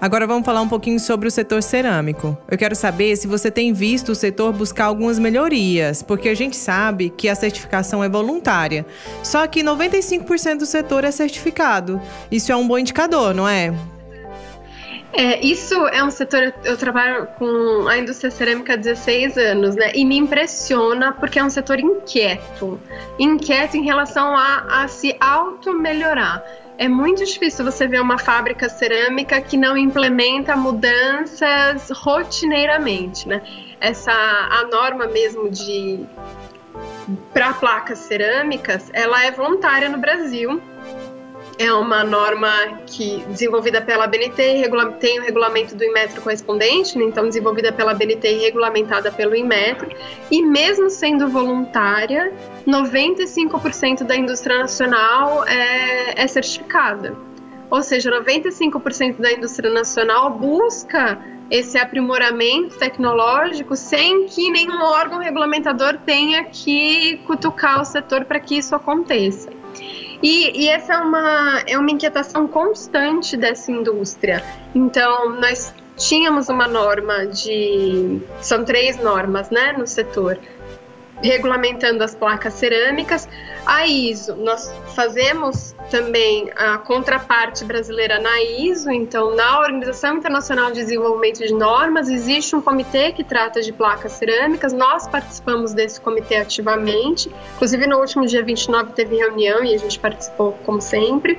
Agora 0.00 0.26
vamos 0.26 0.44
falar 0.44 0.60
um 0.60 0.68
pouquinho 0.68 0.98
sobre 0.98 1.28
o 1.28 1.30
setor 1.30 1.62
cerâmico. 1.62 2.36
Eu 2.50 2.58
quero 2.58 2.74
saber 2.74 3.16
se 3.16 3.28
você 3.28 3.48
tem 3.48 3.72
visto 3.72 4.10
o 4.10 4.14
setor 4.14 4.52
buscar 4.52 4.86
algumas 4.86 5.20
melhorias, 5.20 6.02
porque 6.02 6.28
a 6.28 6.34
gente 6.34 6.56
sabe 6.56 7.08
que 7.08 7.28
a 7.28 7.34
certificação 7.36 8.02
é 8.02 8.08
voluntária. 8.08 8.84
Só 9.22 9.46
que 9.46 9.62
95% 9.62 10.58
do 10.58 10.66
setor 10.66 11.04
é 11.04 11.12
certificado. 11.12 12.00
Isso 12.28 12.50
é 12.50 12.56
um 12.56 12.66
bom 12.66 12.76
indicador, 12.76 13.32
não 13.32 13.48
é? 13.48 13.72
É, 15.12 15.44
isso 15.44 15.74
é 15.88 16.04
um 16.04 16.10
setor. 16.10 16.52
Eu 16.64 16.76
trabalho 16.76 17.26
com 17.38 17.88
a 17.88 17.96
indústria 17.96 18.30
cerâmica 18.30 18.74
há 18.74 18.76
16 18.76 19.38
anos, 19.38 19.74
né? 19.74 19.90
E 19.94 20.04
me 20.04 20.16
impressiona 20.18 21.12
porque 21.12 21.38
é 21.38 21.44
um 21.44 21.50
setor 21.50 21.80
inquieto 21.80 22.78
inquieto 23.18 23.76
em 23.76 23.84
relação 23.84 24.36
a, 24.36 24.82
a 24.82 24.88
se 24.88 25.16
auto-melhorar 25.18 26.44
é 26.78 26.86
muito 26.86 27.24
difícil 27.24 27.64
você 27.64 27.88
ver 27.88 28.00
uma 28.00 28.18
fábrica 28.18 28.68
cerâmica 28.68 29.40
que 29.40 29.56
não 29.56 29.76
implementa 29.76 30.56
mudanças 30.56 31.90
rotineiramente, 31.90 33.28
né? 33.28 33.42
Essa 33.80 34.12
a 34.12 34.64
norma 34.70 35.08
mesmo 35.08 35.50
de 35.50 36.06
para 37.32 37.52
placas 37.54 37.98
cerâmicas, 37.98 38.90
ela 38.92 39.24
é 39.24 39.32
voluntária 39.32 39.88
no 39.88 39.98
Brasil 39.98 40.62
é 41.58 41.72
uma 41.72 42.04
norma 42.04 42.48
que 42.86 43.24
desenvolvida 43.28 43.82
pela 43.82 44.06
BNT 44.06 44.62
e 44.64 44.90
tem 45.00 45.18
o 45.18 45.22
regulamento 45.22 45.74
do 45.74 45.84
Inmetro 45.84 46.22
correspondente, 46.22 46.96
né? 46.96 47.04
então 47.04 47.26
desenvolvida 47.26 47.72
pela 47.72 47.92
BNT 47.92 48.28
e 48.28 48.38
regulamentada 48.44 49.10
pelo 49.10 49.34
Inmetro, 49.34 49.88
e 50.30 50.40
mesmo 50.40 50.88
sendo 50.88 51.28
voluntária, 51.28 52.32
95% 52.66 54.04
da 54.04 54.16
indústria 54.16 54.58
nacional 54.58 55.44
é, 55.46 56.22
é 56.22 56.26
certificada. 56.28 57.16
Ou 57.70 57.82
seja, 57.82 58.10
95% 58.10 59.18
da 59.18 59.32
indústria 59.32 59.70
nacional 59.70 60.30
busca 60.30 61.18
esse 61.50 61.76
aprimoramento 61.76 62.78
tecnológico 62.78 63.74
sem 63.74 64.26
que 64.26 64.50
nenhum 64.50 64.80
órgão 64.82 65.18
regulamentador 65.18 65.98
tenha 66.04 66.44
que 66.44 67.18
cutucar 67.26 67.80
o 67.80 67.84
setor 67.84 68.24
para 68.24 68.38
que 68.38 68.56
isso 68.58 68.74
aconteça. 68.74 69.50
E, 70.22 70.64
e, 70.64 70.68
essa 70.68 70.94
é 70.94 70.98
uma, 70.98 71.62
é 71.66 71.78
uma 71.78 71.90
inquietação 71.90 72.48
constante 72.48 73.36
dessa 73.36 73.70
indústria. 73.70 74.42
Então, 74.74 75.30
nós 75.40 75.72
tínhamos 75.96 76.48
uma 76.48 76.66
norma 76.66 77.26
de. 77.26 78.20
São 78.40 78.64
três 78.64 78.96
normas 78.96 79.50
né, 79.50 79.74
no 79.76 79.86
setor 79.86 80.38
regulamentando 81.22 82.02
as 82.02 82.14
placas 82.14 82.54
cerâmicas. 82.54 83.28
A 83.66 83.86
ISO, 83.86 84.36
nós 84.36 84.72
fazemos 84.94 85.74
também 85.90 86.50
a 86.56 86.78
contraparte 86.78 87.64
brasileira 87.64 88.18
na 88.18 88.42
ISO, 88.42 88.90
então 88.90 89.34
na 89.34 89.60
Organização 89.60 90.16
Internacional 90.16 90.70
de 90.70 90.80
Desenvolvimento 90.80 91.38
de 91.38 91.52
Normas 91.52 92.08
existe 92.08 92.54
um 92.56 92.62
comitê 92.62 93.12
que 93.12 93.24
trata 93.24 93.60
de 93.60 93.72
placas 93.72 94.12
cerâmicas, 94.12 94.72
nós 94.72 95.06
participamos 95.06 95.74
desse 95.74 96.00
comitê 96.00 96.36
ativamente, 96.36 97.30
inclusive 97.56 97.86
no 97.86 97.98
último 97.98 98.26
dia 98.26 98.42
29 98.42 98.92
teve 98.92 99.16
reunião 99.16 99.64
e 99.64 99.74
a 99.74 99.78
gente 99.78 99.98
participou 99.98 100.52
como 100.64 100.80
sempre. 100.80 101.38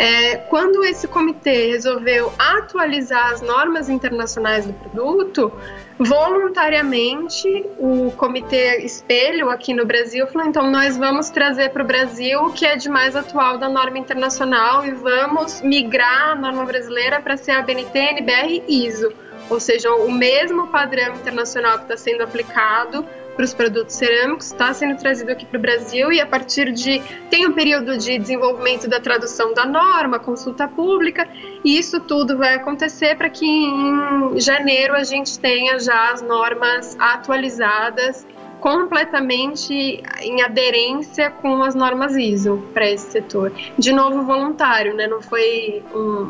É, 0.00 0.36
quando 0.48 0.82
esse 0.82 1.06
comitê 1.06 1.72
resolveu 1.72 2.32
atualizar 2.38 3.32
as 3.32 3.42
normas 3.42 3.90
internacionais 3.90 4.64
do 4.64 4.72
produto, 4.72 5.52
voluntariamente 5.98 7.66
o 7.78 8.10
comitê 8.12 8.78
espelho 8.78 9.50
aqui 9.50 9.74
no 9.74 9.84
Brasil 9.84 10.26
falou: 10.28 10.48
então 10.48 10.70
nós 10.70 10.96
vamos 10.96 11.28
trazer 11.28 11.68
para 11.68 11.82
o 11.82 11.86
Brasil 11.86 12.46
o 12.46 12.50
que 12.50 12.64
é 12.64 12.76
de 12.76 12.88
mais 12.88 13.14
atual 13.14 13.58
da 13.58 13.68
norma 13.68 13.98
internacional 13.98 14.86
e 14.86 14.90
vamos 14.90 15.60
migrar 15.60 16.30
a 16.30 16.34
norma 16.34 16.64
brasileira 16.64 17.20
para 17.20 17.36
ser 17.36 17.50
a 17.50 17.60
BNT, 17.60 17.98
NBR 17.98 18.64
e 18.66 18.86
ISO, 18.86 19.12
ou 19.50 19.60
seja, 19.60 19.92
o 19.92 20.10
mesmo 20.10 20.68
padrão 20.68 21.14
internacional 21.16 21.76
que 21.76 21.82
está 21.82 21.98
sendo 21.98 22.22
aplicado 22.22 23.04
para 23.40 23.46
os 23.46 23.54
produtos 23.54 23.94
cerâmicos 23.94 24.46
está 24.52 24.74
sendo 24.74 24.98
trazido 24.98 25.32
aqui 25.32 25.46
para 25.46 25.56
o 25.56 25.60
Brasil 25.62 26.12
e 26.12 26.20
a 26.20 26.26
partir 26.26 26.70
de 26.72 27.00
tem 27.30 27.46
um 27.46 27.52
período 27.52 27.96
de 27.96 28.18
desenvolvimento 28.18 28.86
da 28.86 29.00
tradução 29.00 29.54
da 29.54 29.64
norma, 29.64 30.18
consulta 30.18 30.68
pública 30.68 31.26
e 31.64 31.78
isso 31.78 32.00
tudo 32.00 32.36
vai 32.36 32.56
acontecer 32.56 33.16
para 33.16 33.30
que 33.30 33.46
em 33.46 34.38
janeiro 34.38 34.94
a 34.94 35.04
gente 35.04 35.38
tenha 35.38 35.78
já 35.78 36.10
as 36.10 36.20
normas 36.20 36.94
atualizadas 37.00 38.26
completamente 38.60 40.02
em 40.20 40.42
aderência 40.42 41.30
com 41.30 41.62
as 41.62 41.74
normas 41.74 42.14
ISO 42.14 42.62
para 42.74 42.90
esse 42.90 43.10
setor. 43.10 43.54
De 43.78 43.90
novo 43.90 44.22
voluntário, 44.22 44.94
né? 44.94 45.06
Não 45.06 45.22
foi 45.22 45.82
um 45.94 46.28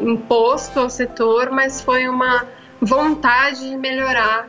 imposto 0.00 0.80
ao 0.80 0.90
setor, 0.90 1.52
mas 1.52 1.80
foi 1.80 2.08
uma 2.08 2.44
vontade 2.80 3.70
de 3.70 3.76
melhorar 3.76 4.48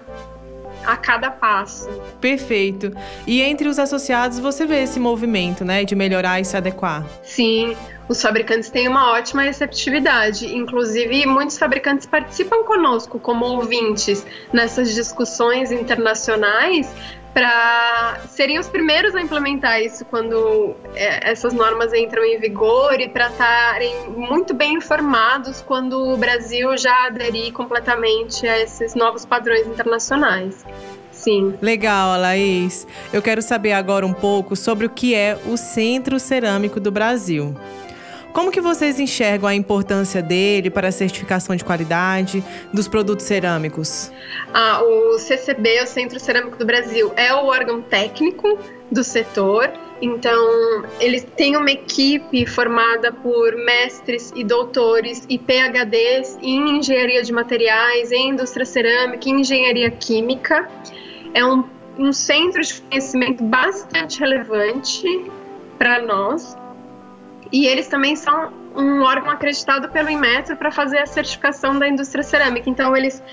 a 0.85 0.97
cada 0.97 1.29
passo. 1.29 1.89
Perfeito. 2.19 2.91
E 3.25 3.41
entre 3.41 3.67
os 3.67 3.79
associados 3.79 4.39
você 4.39 4.65
vê 4.65 4.83
esse 4.83 4.99
movimento, 4.99 5.63
né, 5.63 5.83
de 5.83 5.95
melhorar 5.95 6.39
e 6.39 6.45
se 6.45 6.55
adequar? 6.55 7.05
Sim, 7.23 7.75
os 8.07 8.21
fabricantes 8.21 8.69
têm 8.69 8.87
uma 8.87 9.11
ótima 9.11 9.41
receptividade. 9.41 10.55
Inclusive, 10.55 11.25
muitos 11.25 11.57
fabricantes 11.57 12.05
participam 12.05 12.63
conosco 12.63 13.19
como 13.19 13.45
ouvintes 13.45 14.25
nessas 14.53 14.93
discussões 14.93 15.71
internacionais 15.71 16.87
para 17.33 17.84
serem 18.35 18.59
os 18.59 18.67
primeiros 18.67 19.15
a 19.15 19.21
implementar 19.21 19.81
isso 19.81 20.03
quando 20.05 20.75
é, 20.93 21.31
essas 21.31 21.53
normas 21.53 21.93
entram 21.93 22.23
em 22.23 22.37
vigor 22.37 22.99
e 22.99 23.07
para 23.07 23.27
estarem 23.29 24.09
muito 24.09 24.53
bem 24.53 24.73
informados 24.73 25.61
quando 25.61 26.13
o 26.13 26.17
Brasil 26.17 26.77
já 26.77 27.07
aderir 27.07 27.53
completamente 27.53 28.45
a 28.45 28.59
esses 28.59 28.93
novos 28.93 29.25
padrões 29.25 29.65
internacionais. 29.65 30.65
Sim. 31.11 31.53
Legal, 31.61 32.19
Laís. 32.19 32.85
Eu 33.11 33.21
quero 33.21 33.41
saber 33.41 33.71
agora 33.71 34.05
um 34.05 34.13
pouco 34.13 34.55
sobre 34.55 34.85
o 34.85 34.89
que 34.89 35.15
é 35.15 35.39
o 35.47 35.55
Centro 35.55 36.19
Cerâmico 36.19 36.79
do 36.79 36.91
Brasil. 36.91 37.55
Como 38.35 38.51
que 38.51 38.59
vocês 38.59 38.99
enxergam 38.99 39.47
a 39.47 39.55
importância 39.55 40.21
dele 40.21 40.69
para 40.69 40.89
a 40.89 40.91
certificação 40.91 41.55
de 41.55 41.63
qualidade 41.63 42.43
dos 42.73 42.85
produtos 42.85 43.25
cerâmicos? 43.25 44.11
Ah, 44.53 44.81
o 44.83 45.17
CCB, 45.17 45.81
o 45.81 45.87
Centro 45.87 46.19
Cerâmico 46.19 46.57
do 46.57 46.65
Brasil, 46.65 47.13
é 47.15 47.33
o 47.33 47.45
órgão 47.45 47.81
técnico 47.81 48.59
do 48.91 49.05
setor. 49.05 49.71
Então, 50.01 50.83
eles 50.99 51.25
têm 51.37 51.55
uma 51.55 51.71
equipe 51.71 52.45
formada 52.45 53.09
por 53.09 53.55
mestres 53.55 54.33
e 54.35 54.43
doutores 54.43 55.23
e 55.29 55.39
PhDs 55.39 56.37
em 56.41 56.79
engenharia 56.79 57.23
de 57.23 57.31
materiais, 57.31 58.11
em 58.11 58.31
indústria 58.31 58.65
cerâmica, 58.65 59.29
em 59.29 59.39
engenharia 59.39 59.89
química. 59.89 60.69
É 61.33 61.45
um, 61.45 61.63
um 61.97 62.11
centro 62.11 62.61
de 62.61 62.81
conhecimento 62.81 63.41
bastante 63.45 64.19
relevante 64.19 65.31
para 65.79 66.01
nós 66.01 66.57
e 67.51 67.67
eles 67.67 67.87
também 67.87 68.15
são 68.15 68.51
um 68.75 69.01
órgão 69.01 69.31
acreditado 69.31 69.89
pelo 69.89 70.09
Inmetro 70.09 70.55
para 70.57 70.71
fazer 70.71 70.99
a 70.99 71.05
certificação 71.05 71.77
da 71.77 71.87
indústria 71.87 72.23
cerâmica. 72.23 72.69
Então, 72.69 72.95
eles, 72.95 73.23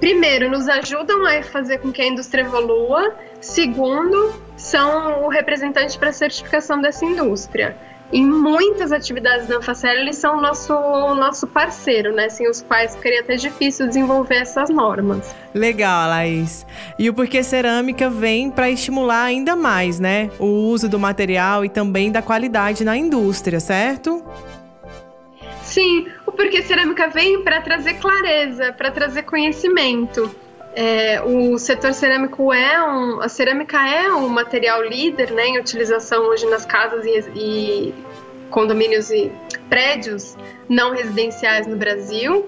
primeiro, 0.00 0.50
nos 0.50 0.68
ajudam 0.68 1.24
a 1.26 1.42
fazer 1.42 1.78
com 1.78 1.92
que 1.92 2.02
a 2.02 2.06
indústria 2.06 2.42
evolua, 2.42 3.14
segundo, 3.40 4.34
são 4.56 5.24
o 5.24 5.28
representante 5.28 5.98
para 5.98 6.10
a 6.10 6.12
certificação 6.12 6.80
dessa 6.80 7.04
indústria 7.04 7.76
em 8.12 8.24
muitas 8.24 8.92
atividades 8.92 9.48
da 9.48 9.56
Anfacel, 9.56 9.98
eles 9.98 10.16
são 10.16 10.38
o 10.38 10.40
nosso, 10.40 10.72
nosso 10.72 11.46
parceiro, 11.46 12.14
né? 12.14 12.28
Sem 12.28 12.48
os 12.48 12.62
quais 12.62 12.94
ficaria 12.94 13.20
até 13.20 13.34
difícil 13.34 13.86
desenvolver 13.88 14.36
essas 14.36 14.70
normas. 14.70 15.34
Legal, 15.52 16.08
Laís. 16.08 16.64
E 16.98 17.10
o 17.10 17.14
Porquê 17.14 17.42
Cerâmica 17.42 18.08
vem 18.08 18.50
para 18.50 18.70
estimular 18.70 19.24
ainda 19.24 19.56
mais, 19.56 19.98
né? 19.98 20.30
O 20.38 20.46
uso 20.46 20.88
do 20.88 20.98
material 20.98 21.64
e 21.64 21.68
também 21.68 22.12
da 22.12 22.22
qualidade 22.22 22.84
na 22.84 22.96
indústria, 22.96 23.58
certo? 23.58 24.24
Sim, 25.62 26.06
o 26.24 26.30
Porquê 26.30 26.62
Cerâmica 26.62 27.08
vem 27.08 27.42
para 27.42 27.60
trazer 27.60 27.94
clareza, 27.94 28.72
para 28.72 28.90
trazer 28.90 29.24
conhecimento. 29.24 30.30
É, 30.78 31.22
o 31.22 31.56
setor 31.58 31.94
cerâmico 31.94 32.52
é 32.52 32.86
um, 32.86 33.22
a 33.22 33.30
cerâmica 33.30 33.78
é 33.78 34.12
um 34.12 34.28
material 34.28 34.82
líder, 34.82 35.30
né, 35.30 35.46
em 35.46 35.58
utilização 35.58 36.24
hoje 36.24 36.44
nas 36.44 36.66
casas 36.66 37.02
e, 37.06 37.30
e 37.34 37.94
condomínios 38.50 39.10
e 39.10 39.32
prédios 39.70 40.36
não 40.68 40.92
residenciais 40.92 41.66
no 41.66 41.76
Brasil 41.76 42.46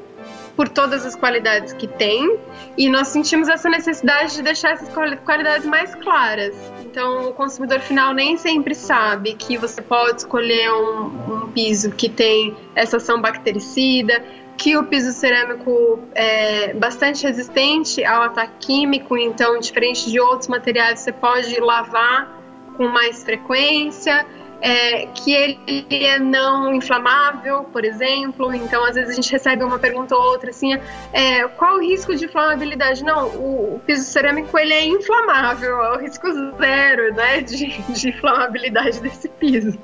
por 0.55 0.69
todas 0.69 1.07
as 1.07 1.17
qualidades 1.17 1.73
que 1.73 1.87
tem 1.87 2.39
e 2.77 2.91
nós 2.91 3.09
sentimos 3.09 3.49
essa 3.49 3.71
necessidade 3.71 4.35
de 4.35 4.43
deixar 4.43 4.73
essas 4.73 4.91
qualidades 5.25 5.65
mais 5.65 5.95
claras. 5.95 6.55
Então, 6.85 7.31
o 7.31 7.33
consumidor 7.33 7.81
final 7.81 8.13
nem 8.13 8.37
sempre 8.37 8.75
sabe 8.75 9.35
que 9.35 9.57
você 9.57 9.81
pode 9.81 10.19
escolher 10.19 10.71
um, 10.73 11.45
um 11.45 11.53
piso 11.53 11.93
que 11.93 12.09
tem 12.09 12.55
essa 12.75 12.99
ação 12.99 13.23
bactericida, 13.23 14.23
que 14.59 14.77
o 14.77 14.85
piso 14.85 15.13
cerâmico 15.13 16.01
é 16.15 16.75
bastante 16.75 17.25
resistente 17.25 18.05
ao 18.05 18.23
ataque 18.23 18.67
químico, 18.67 19.17
então, 19.17 19.59
diferente 19.61 20.11
de 20.11 20.21
outros 20.21 20.49
materiais, 20.49 21.01
você 21.01 21.13
pode 21.13 21.59
lavar 21.61 22.37
com 22.77 22.89
mais 22.89 23.23
frequência. 23.23 24.27
É, 24.61 25.07
que 25.15 25.33
ele 25.33 25.87
é 25.89 26.19
não 26.19 26.75
inflamável, 26.75 27.63
por 27.73 27.85
exemplo. 27.85 28.53
Então, 28.53 28.85
às 28.85 28.97
vezes 28.97 29.11
a 29.11 29.15
gente 29.15 29.31
recebe 29.31 29.63
uma 29.63 29.79
pergunta 29.79 30.17
ou 30.17 30.21
outra 30.21 30.51
assim: 30.51 30.77
é, 31.13 31.47
qual 31.47 31.77
o 31.77 31.81
risco 31.81 32.13
de 32.17 32.25
inflamabilidade? 32.25 33.05
Não, 33.05 33.29
o, 33.29 33.77
o, 33.77 33.79
piso 33.87 34.03
cerâmico 34.03 34.59
ele 34.59 34.73
é 34.73 34.85
inflamável, 34.85 35.81
é 35.81 35.97
o 35.97 36.01
risco 36.01 36.27
zero 36.33 37.15
né, 37.15 37.41
de, 37.41 37.69
de 37.93 38.09
inflamabilidade 38.09 38.99
desse 39.01 39.29
piso. 39.29 39.79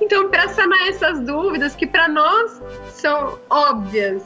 Então, 0.00 0.28
para 0.28 0.48
sanar 0.48 0.88
essas 0.88 1.20
dúvidas 1.20 1.74
que 1.74 1.86
para 1.86 2.08
nós 2.08 2.60
são 2.90 3.38
óbvias 3.48 4.22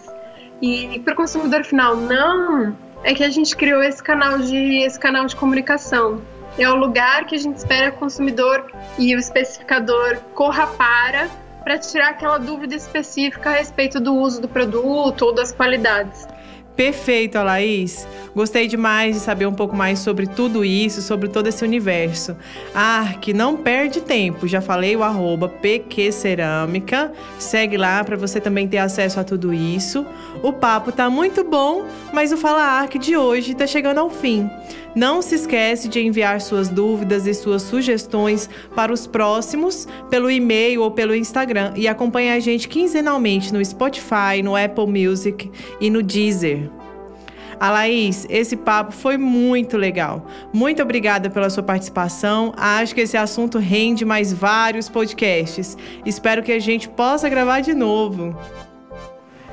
e 0.60 1.00
para 1.00 1.12
o 1.12 1.16
consumidor 1.16 1.64
final 1.64 1.96
não, 1.96 2.76
é 3.04 3.14
que 3.14 3.22
a 3.22 3.30
gente 3.30 3.56
criou 3.56 3.82
esse 3.82 4.02
canal 4.02 4.38
de 4.38 4.84
esse 4.84 4.98
canal 4.98 5.26
de 5.26 5.36
comunicação. 5.36 6.20
É 6.58 6.68
o 6.68 6.74
lugar 6.74 7.26
que 7.26 7.36
a 7.36 7.38
gente 7.38 7.56
espera 7.56 7.90
o 7.90 7.92
consumidor 7.92 8.66
e 8.98 9.14
o 9.14 9.18
especificador 9.18 10.16
corra 10.34 10.66
para 10.66 11.28
para 11.62 11.78
tirar 11.78 12.10
aquela 12.10 12.38
dúvida 12.38 12.74
específica 12.74 13.50
a 13.50 13.52
respeito 13.52 14.00
do 14.00 14.14
uso 14.14 14.40
do 14.40 14.48
produto 14.48 15.22
ou 15.22 15.34
das 15.34 15.52
qualidades. 15.52 16.26
Perfeito, 16.78 17.36
Laís. 17.38 18.06
Gostei 18.36 18.68
demais 18.68 19.16
de 19.16 19.20
saber 19.20 19.46
um 19.46 19.52
pouco 19.52 19.74
mais 19.74 19.98
sobre 19.98 20.28
tudo 20.28 20.64
isso, 20.64 21.02
sobre 21.02 21.28
todo 21.28 21.48
esse 21.48 21.64
universo. 21.64 22.36
Ah, 22.72 23.14
que 23.20 23.32
não 23.32 23.56
perde 23.56 24.00
tempo. 24.00 24.46
Já 24.46 24.60
falei 24.60 24.94
o 24.94 25.02
arroba 25.02 25.48
PQ 25.48 26.12
Cerâmica. 26.12 27.10
Segue 27.36 27.76
lá 27.76 28.04
para 28.04 28.16
você 28.16 28.40
também 28.40 28.68
ter 28.68 28.78
acesso 28.78 29.18
a 29.18 29.24
tudo 29.24 29.52
isso. 29.52 30.06
O 30.40 30.52
papo 30.52 30.92
tá 30.92 31.10
muito 31.10 31.42
bom, 31.42 31.84
mas 32.12 32.30
o 32.30 32.36
Fala 32.36 32.62
Arc 32.62 32.96
de 32.96 33.16
hoje 33.16 33.56
tá 33.56 33.66
chegando 33.66 33.98
ao 33.98 34.08
fim. 34.08 34.48
Não 34.94 35.22
se 35.22 35.34
esquece 35.34 35.88
de 35.88 36.00
enviar 36.00 36.40
suas 36.40 36.68
dúvidas 36.68 37.26
e 37.26 37.34
suas 37.34 37.62
sugestões 37.62 38.48
para 38.74 38.92
os 38.92 39.06
próximos 39.06 39.86
pelo 40.10 40.30
e-mail 40.30 40.82
ou 40.82 40.90
pelo 40.90 41.14
Instagram 41.14 41.72
e 41.76 41.86
acompanhe 41.86 42.30
a 42.30 42.40
gente 42.40 42.68
quinzenalmente 42.68 43.52
no 43.52 43.64
Spotify, 43.64 44.42
no 44.42 44.56
Apple 44.56 44.86
Music 44.86 45.50
e 45.80 45.90
no 45.90 46.02
Deezer. 46.02 46.70
A 47.60 47.70
Laís, 47.70 48.24
esse 48.30 48.56
papo 48.56 48.92
foi 48.92 49.16
muito 49.18 49.76
legal. 49.76 50.24
Muito 50.52 50.80
obrigada 50.80 51.28
pela 51.28 51.50
sua 51.50 51.62
participação. 51.62 52.52
Acho 52.56 52.94
que 52.94 53.00
esse 53.00 53.16
assunto 53.16 53.58
rende 53.58 54.04
mais 54.04 54.32
vários 54.32 54.88
podcasts. 54.88 55.76
Espero 56.06 56.42
que 56.42 56.52
a 56.52 56.60
gente 56.60 56.88
possa 56.88 57.28
gravar 57.28 57.60
de 57.60 57.74
novo. 57.74 58.36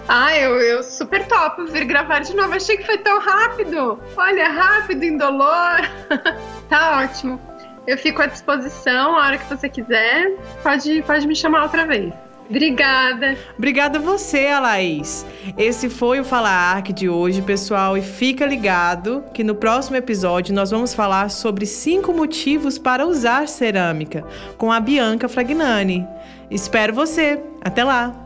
Ah, 0.07 0.37
eu, 0.37 0.59
eu 0.61 0.83
super 0.83 1.27
topo 1.27 1.65
vir 1.65 1.85
gravar 1.85 2.19
de 2.19 2.35
novo. 2.35 2.53
Achei 2.53 2.77
que 2.77 2.85
foi 2.85 2.97
tão 2.99 3.19
rápido. 3.19 3.99
Olha, 4.15 4.49
rápido, 4.49 5.03
indolor. 5.03 5.81
tá 6.69 7.01
ótimo. 7.01 7.39
Eu 7.87 7.97
fico 7.97 8.21
à 8.21 8.27
disposição 8.27 9.15
a 9.15 9.25
hora 9.25 9.37
que 9.37 9.49
você 9.49 9.67
quiser. 9.69 10.31
Pode, 10.61 11.01
pode 11.03 11.27
me 11.27 11.35
chamar 11.35 11.63
outra 11.63 11.85
vez. 11.85 12.13
Obrigada. 12.47 13.35
Obrigada 13.57 13.97
você, 13.97 14.47
Alaís. 14.47 15.25
Esse 15.57 15.89
foi 15.89 16.19
o 16.19 16.23
Fala 16.23 16.49
Arc 16.49 16.93
de 16.93 17.09
hoje, 17.09 17.41
pessoal, 17.41 17.97
e 17.97 18.01
fica 18.03 18.45
ligado 18.45 19.23
que 19.33 19.43
no 19.43 19.55
próximo 19.55 19.97
episódio 19.97 20.53
nós 20.53 20.69
vamos 20.69 20.93
falar 20.93 21.29
sobre 21.31 21.65
cinco 21.65 22.13
motivos 22.13 22.77
para 22.77 23.05
usar 23.05 23.47
cerâmica 23.47 24.23
com 24.57 24.71
a 24.71 24.79
Bianca 24.79 25.27
Fragnani. 25.27 26.07
Espero 26.49 26.93
você. 26.93 27.41
Até 27.63 27.83
lá. 27.83 28.24